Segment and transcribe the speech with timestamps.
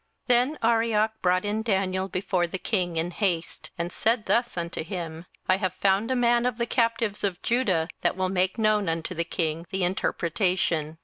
[0.27, 4.83] 27:002:025 Then Arioch brought in Daniel before the king in haste, and said thus unto
[4.83, 8.89] him, I have found a man of the captives of Judah, that will make known
[8.89, 10.97] unto the king the interpretation.